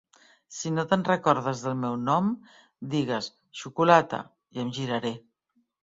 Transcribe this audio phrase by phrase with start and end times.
[0.59, 2.31] Si no te'n recordes del meu nom,
[2.95, 4.23] digues "xocolata"
[4.59, 5.17] i em giraré.